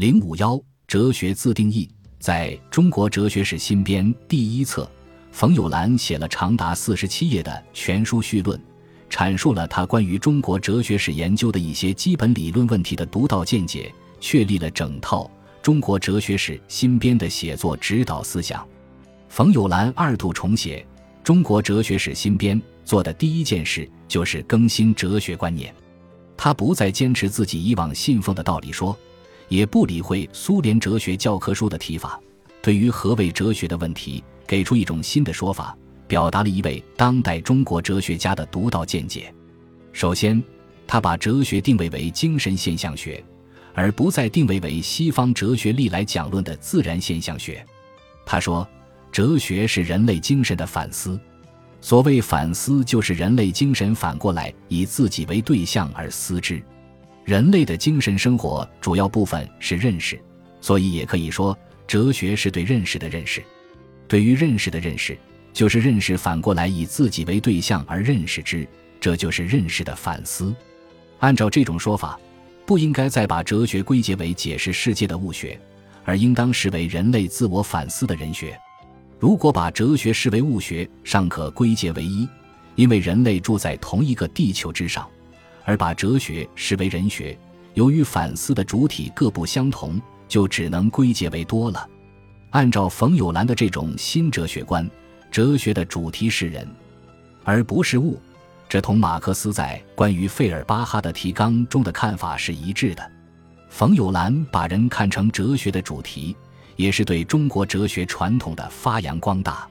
[0.00, 1.86] 零五幺哲学自定义，
[2.18, 4.90] 在中国哲学史新编第一册，
[5.30, 8.58] 冯友兰写了长达四十七页的全书序论，
[9.10, 18.66] 阐述了他关于中国哲学史研究的一些基本理论问题的独到见解，确立了整套中国哲学史新编的写作指导思想。
[19.28, 20.82] 冯友兰二度重写
[21.22, 25.74] 中国哲学史新编，做的第一件事就是更新哲学观念。
[26.38, 28.98] 他不再坚持自己以往信奉的道理说，
[29.50, 32.18] 也不理会苏联哲学教科书的提法，
[32.62, 35.76] 对于何谓哲学的问题，给出一种新的说法，
[36.08, 39.30] 表达了一位当代中国哲学家的独到见解。
[39.92, 40.42] 首先，
[40.86, 43.22] 他把哲学定位为精神现象学，
[43.74, 47.62] 而不再定位为西方哲学历来讲论的自然现象学。
[48.24, 48.66] 他说。
[49.12, 51.18] 哲学是人类精神的反思，
[51.80, 56.62] 所谓反思，就是人类精神反过来以自己为对象而思之。
[57.24, 60.20] 人类的精神生活主要部分是认识，
[60.60, 61.56] 所以也可以说，
[61.86, 63.42] 哲学是对认识的认识。
[64.08, 65.16] 对于认识的认识，
[65.52, 68.66] 就是认识反过来以自己为对象而认识之，
[69.00, 70.54] 这就是认识的反思。
[71.20, 72.18] 按照这种说法，
[72.66, 75.60] 不应该再把哲学归结为解释世界的物学，
[76.04, 78.58] 而应当视为人类自我反思的人学。
[79.18, 82.28] 如果把哲学视为物学，尚可归结为一，
[82.74, 85.04] 因为人类住在同一个地球之上；
[85.64, 87.38] 而把哲学视为人学，
[87.74, 91.88] 由于反思的主体各不相同，就只能归结为多了。
[92.50, 94.88] 按照冯友兰的这种新哲学观，
[95.30, 96.68] 哲学的主题是人，
[97.44, 98.20] 而不是物，
[98.68, 103.10] 这同马克思在关于费尔巴哈的提纲中的看法是一致的。
[103.68, 106.36] 冯友兰把人看成哲学的主题。
[106.76, 109.68] 也是对中国哲学传统的发扬光大。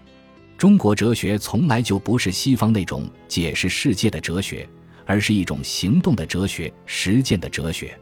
[0.59, 4.69] 中国哲学从来就不是西方那种解释世界的哲学，
[5.09, 7.97] 而是一种行动的哲学、实践的哲学。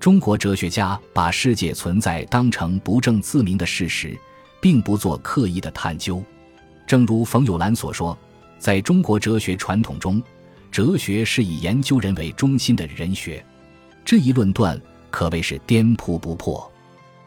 [0.00, 4.18] 中国哲学家把世界存在当成不证自明的事实，
[4.60, 6.20] 并不做刻意的探究。
[6.88, 8.18] 正如冯友兰所说，
[8.58, 10.20] 在中国哲学传统中，
[10.72, 13.44] 哲学是以研究人为中心的人学。
[14.04, 14.76] 这一论断
[15.08, 16.68] 可谓是颠扑不破。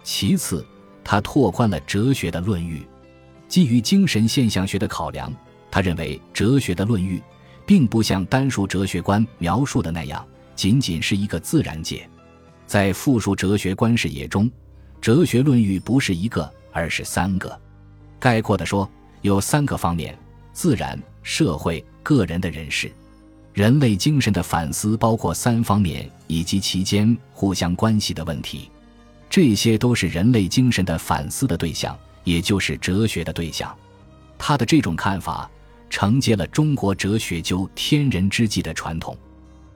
[0.03, 0.66] 其次。
[1.06, 2.81] 他拓宽了哲学的论域，
[3.50, 5.30] 基于精神现象学的考量，
[5.69, 7.22] 他认为哲学的论域
[7.66, 10.25] 并不像单数哲学观描述的那样，
[10.56, 12.07] 仅仅是一个自然界。
[12.66, 14.50] 在复数哲学观视野中，
[15.01, 17.59] 哲学论域不是一个，而是三个。
[18.19, 18.90] 概括的说，
[19.22, 20.18] 有三个方面：
[20.53, 22.91] 自然、社会、个人的人事。
[23.53, 28.72] 人类精神的反思包括三方面以及其间互相关系的问题。
[29.30, 33.75] 这些都是人类精神的反思的对象，也就是哲学的对象。
[34.38, 35.50] 他的这种看法
[35.94, 39.16] 承接了中国哲学究天人之际的传统。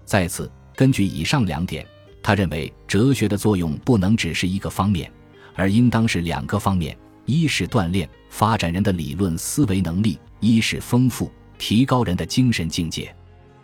[0.04, 1.86] 再次，根据以上两点，
[2.24, 5.12] 他认为哲学的作用不能只是一个方面，
[5.54, 13.16] 而应当是两个方面：一是锻炼、发展人的理论思维能力；一是丰富、提高人的精神境界。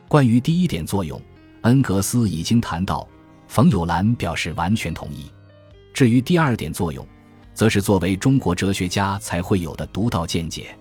[0.07, 1.19] 关于第一点作用，
[1.61, 3.09] 恩格斯已经谈到，
[3.47, 5.25] 冯友兰表示完全同意。
[5.91, 7.03] 至于第二点作用，
[7.55, 10.77] 则是作为中国哲学家才会有的独到见解。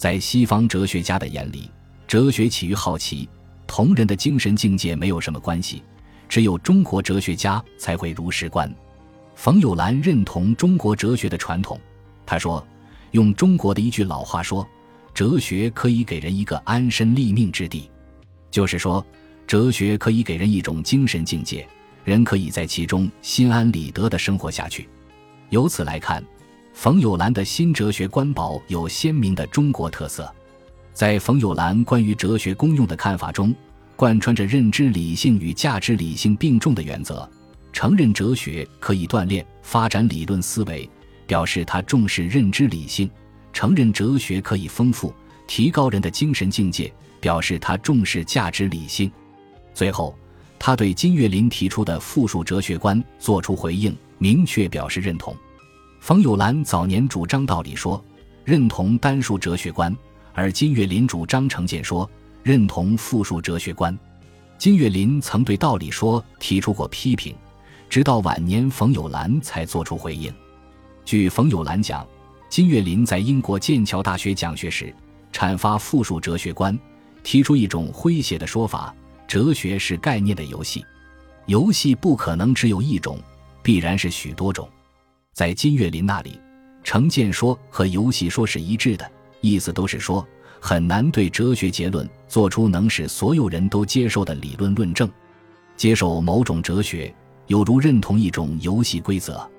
[0.00, 1.70] 在西方哲学家的眼里，
[2.08, 3.28] 哲学起于好奇，
[3.66, 5.82] 同人的精神境界没有什么关系。
[6.26, 8.74] 只有中国哲学家才会如实观。
[9.34, 11.78] 冯友兰认同中国哲学的传统，
[12.24, 12.66] 他说
[13.12, 14.66] ：“用中国的一句老话说，
[15.12, 17.90] 哲学可以给人一个安身立命之地，
[18.50, 19.04] 就是说，
[19.46, 21.68] 哲学可以给人一种精神境界。”
[22.06, 24.88] 人可以在其中心安理得地生活下去。
[25.50, 26.24] 由此来看，
[26.72, 30.32] 冯友兰的新哲学观宝有鲜明的中国特色。
[30.94, 33.54] 在冯友兰关于哲学功用的看法中，
[33.96, 37.28] 贯穿着认知理性与价值理性并重的原则。
[37.72, 40.88] 承认哲学可以锻炼、发展理论思维，
[41.26, 43.08] 表示他重视认知理性；
[43.52, 45.14] 承认哲学可以丰富、
[45.46, 49.10] 提高人的精神境界，表示他重视价值理性。
[49.74, 50.14] 最后。
[50.62, 55.34] 他对金岳霖提出的复述哲学观作出回应，明确表示认同。
[56.00, 58.02] 冯友兰早年主张道理说，
[58.42, 59.94] 认同单数哲学观；
[60.32, 62.10] 而金岳霖主张成见说，
[62.42, 63.96] 认同复数哲学观。
[64.56, 67.36] 金岳霖曾对道理说提出过批评，
[67.90, 70.32] 直到晚年冯友兰才作出回应。
[71.04, 72.04] 据冯友兰讲，
[72.48, 74.92] 金岳霖在英国剑桥大学讲学时，
[75.34, 76.76] 阐发复数哲学观，
[77.22, 78.92] 提出一种诙谐的说法。
[79.28, 80.82] 哲学是概念的游戏，
[81.44, 83.18] 游戏不可能只有一种，
[83.62, 84.66] 必然是许多种。
[85.40, 86.38] 在金岳霖那里，
[86.84, 89.10] 成见说和游戏说是一致的，
[89.40, 90.22] 意思都是说
[90.60, 95.10] 很难对哲学结论做出能使所有人都接受的理论论证。
[95.78, 97.10] 接受某种哲学，
[97.46, 99.50] 有如认同一种游戏规则。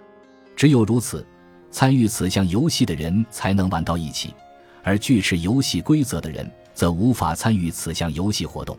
[0.56, 1.26] 只有如此，
[1.72, 4.36] 参与此项游戏的人才能玩到一起，
[4.84, 8.78] 而拒斥游戏规则的人则无法参与此项游戏活动。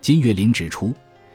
[0.00, 0.92] 金岳霖指出，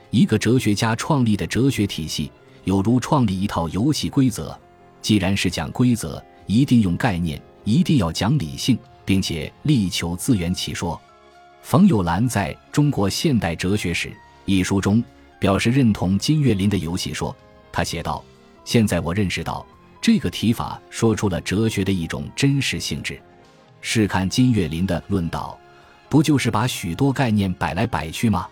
[0.09, 2.29] 一个哲学家创立的哲学体系，
[2.65, 4.59] 有如创立一套游戏规则。
[5.01, 10.99] 既然是讲规则，一定用概念，一定要讲理性，并且力求自圆其说。
[11.61, 14.15] 冯友兰在中国现代哲学史
[14.45, 15.03] 一书中
[15.39, 17.35] 表示认同金岳霖的游戏说。
[17.71, 18.23] 他写道
[18.65, 19.65] ：“现在我认识到，
[20.01, 23.21] 这个提法说出了哲学的一种真实性质。
[23.81, 25.59] 试看金岳霖的论道，
[26.09, 28.47] 不就是把许多概念摆来摆去吗？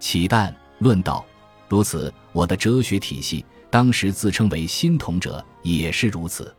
[0.00, 1.24] 启但论道
[1.68, 6.54] 如此，我的哲学体系当时自称为新统者也是如此。”